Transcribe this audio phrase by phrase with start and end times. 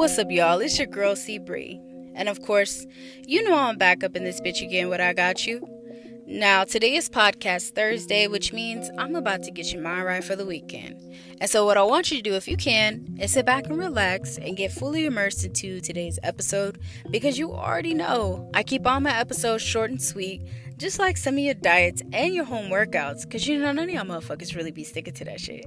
[0.00, 0.60] What's up, y'all?
[0.60, 1.78] It's your girl C Bree.
[2.14, 2.86] And of course,
[3.26, 5.60] you know I'm back up in this bitch again What I got you.
[6.26, 10.36] Now, today is podcast Thursday, which means I'm about to get your mind right for
[10.36, 11.02] the weekend.
[11.38, 13.76] And so, what I want you to do, if you can, is sit back and
[13.76, 16.80] relax and get fully immersed into today's episode
[17.10, 20.40] because you already know I keep all my episodes short and sweet
[20.80, 23.90] just like some of your diets and your home workouts, because you know none of
[23.90, 25.66] y'all motherfuckers really be sticking to that shit.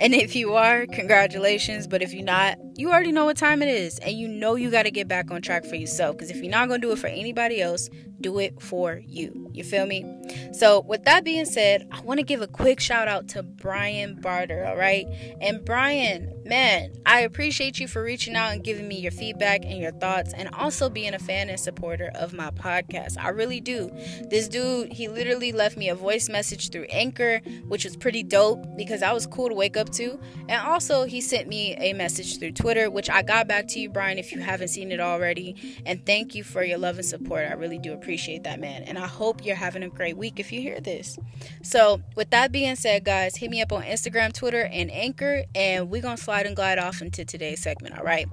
[0.00, 1.86] And if you are, congratulations.
[1.86, 4.70] But if you're not, you already know what time it is, and you know you
[4.70, 6.16] got to get back on track for yourself.
[6.16, 7.88] Because if you're not gonna do it for anybody else,
[8.20, 9.50] do it for you.
[9.52, 10.04] You feel me?
[10.52, 14.14] So, with that being said, I want to give a quick shout out to Brian
[14.20, 15.06] Barter, all right?
[15.40, 19.78] And Brian, man, I appreciate you for reaching out and giving me your feedback and
[19.78, 23.18] your thoughts, and also being a fan and supporter of my podcast.
[23.18, 23.90] I really do.
[24.30, 28.64] This dude, he literally left me a voice message through Anchor, which was pretty dope
[28.76, 30.18] because I was cool to wake up to.
[30.48, 33.90] And also, he sent me a message through Twitter, which I got back to you,
[33.90, 35.82] Brian, if you haven't seen it already.
[35.86, 37.46] And thank you for your love and support.
[37.48, 38.82] I really do appreciate appreciate that, man.
[38.84, 41.18] And I hope you're having a great week if you hear this.
[41.62, 45.90] So, with that being said, guys, hit me up on Instagram, Twitter, and Anchor, and
[45.90, 48.28] we're going to slide and glide off into today's segment, all right?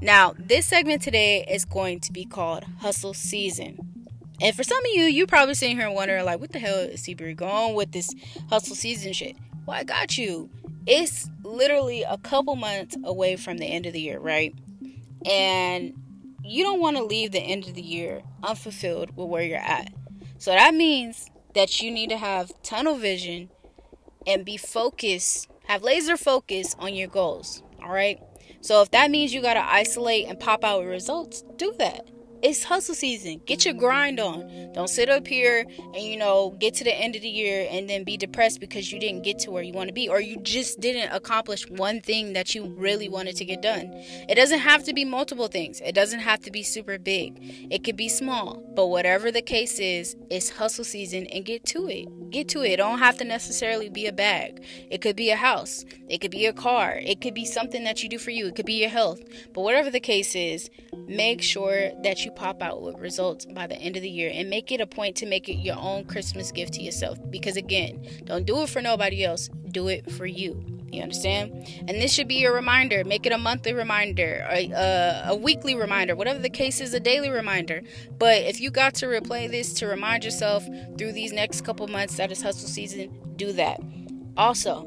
[0.00, 3.78] Now, this segment today is going to be called Hustle Season.
[4.40, 7.02] And for some of you, you probably sitting here wondering, like, what the hell is
[7.02, 8.12] C Bree going with this
[8.50, 9.36] hustle season shit?
[9.66, 10.50] Well, I got you.
[10.86, 14.54] It's literally a couple months away from the end of the year, right?
[15.24, 15.94] And
[16.44, 19.92] you don't want to leave the end of the year unfulfilled with where you're at.
[20.38, 23.50] So that means that you need to have tunnel vision
[24.26, 27.62] and be focused, have laser focus on your goals.
[27.82, 28.20] All right.
[28.60, 32.08] So if that means you got to isolate and pop out results, do that.
[32.42, 33.40] It's hustle season.
[33.46, 34.72] Get your grind on.
[34.74, 37.88] Don't sit up here and, you know, get to the end of the year and
[37.88, 40.36] then be depressed because you didn't get to where you want to be or you
[40.38, 43.92] just didn't accomplish one thing that you really wanted to get done.
[44.28, 47.38] It doesn't have to be multiple things, it doesn't have to be super big.
[47.70, 51.88] It could be small, but whatever the case is, it's hustle season and get to
[51.88, 52.08] it.
[52.30, 52.72] Get to it.
[52.72, 54.64] It don't have to necessarily be a bag.
[54.90, 55.84] It could be a house.
[56.08, 56.98] It could be a car.
[57.00, 58.46] It could be something that you do for you.
[58.46, 59.22] It could be your health.
[59.52, 60.70] But whatever the case is,
[61.06, 64.50] make sure that you pop out with results by the end of the year and
[64.50, 67.18] make it a point to make it your own Christmas gift to yourself.
[67.30, 70.64] Because again, don't do it for nobody else, do it for you.
[70.92, 71.66] You understand?
[71.88, 73.02] And this should be your reminder.
[73.02, 77.00] Make it a monthly reminder, a, a, a, weekly reminder, whatever the case is, a
[77.00, 77.80] daily reminder.
[78.18, 80.66] But if you got to replay this to remind yourself
[80.98, 83.80] through these next couple months that is hustle season, do that.
[84.36, 84.86] Also,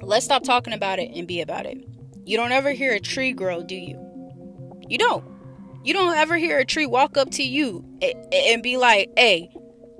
[0.00, 1.78] let's stop talking about it and be about it.
[2.24, 3.98] You don't ever hear a tree grow, do you?
[4.88, 5.35] You don't.
[5.86, 7.84] You don't ever hear a tree walk up to you
[8.32, 9.48] and be like, hey,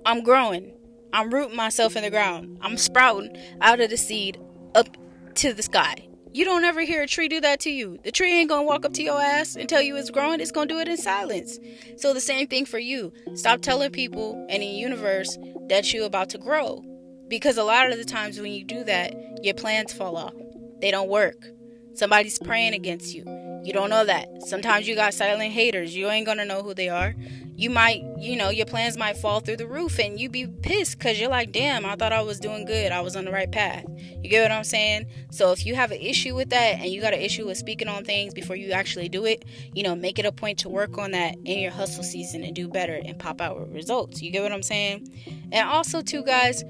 [0.05, 0.73] I'm growing.
[1.13, 2.59] I'm rooting myself in the ground.
[2.61, 4.37] I'm sprouting out of the seed
[4.75, 4.89] up
[5.37, 6.09] to the sky.
[6.33, 8.01] You don't ever hear a tree do that to you.
[8.03, 10.41] The tree ain't gonna walk up to your ass and tell you it's growing.
[10.41, 11.61] It's gonna do it in silence.
[11.99, 13.13] So the same thing for you.
[13.35, 16.83] Stop telling people and the universe that you're about to grow.
[17.29, 19.15] Because a lot of the times when you do that,
[19.45, 20.35] your plans fall off.
[20.81, 21.47] They don't work.
[21.95, 23.25] Somebody's praying against you.
[23.67, 24.29] You don't know that.
[24.47, 25.97] Sometimes you got silent haters.
[25.97, 27.17] You ain't gonna know who they are.
[27.57, 30.97] You might, you know, your plans might fall through the roof and you be pissed
[30.97, 32.93] because you're like, damn, I thought I was doing good.
[32.93, 33.85] I was on the right path.
[34.23, 35.07] You get what I'm saying?
[35.33, 37.89] So if you have an issue with that and you got an issue with speaking
[37.89, 39.45] on things before you actually do it,
[39.75, 42.55] you know, make it a point to work on that in your hustle season and
[42.55, 44.23] do better and pop out with results.
[44.23, 45.09] You get what I'm saying?
[45.51, 46.63] And also, too, guys,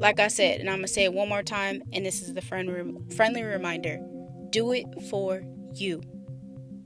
[0.00, 2.42] like I said, and I'm gonna say it one more time, and this is the
[2.42, 4.00] friend friendly reminder
[4.50, 5.44] do it for
[5.74, 6.02] you.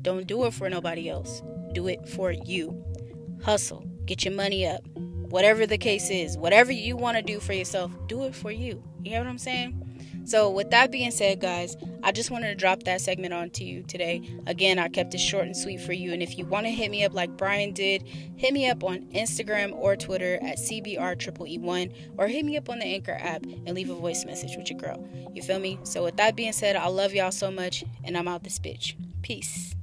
[0.05, 1.43] Don't do it for nobody else.
[1.73, 2.85] Do it for you.
[3.43, 3.87] Hustle.
[4.05, 4.87] Get your money up.
[4.97, 8.85] Whatever the case is, whatever you want to do for yourself, do it for you.
[9.03, 9.81] You know what I'm saying?
[10.27, 13.65] So, with that being said, guys, I just wanted to drop that segment on to
[13.65, 14.23] you today.
[14.47, 16.13] Again, I kept it short and sweet for you.
[16.13, 18.03] And if you want to hit me up like Brian did,
[18.37, 22.87] hit me up on Instagram or Twitter at CBR1 or hit me up on the
[22.87, 25.07] Anchor app and leave a voice message with your girl.
[25.33, 25.79] You feel me?
[25.83, 28.95] So, with that being said, I love y'all so much, and I'm out this bitch.
[29.23, 29.75] Peace.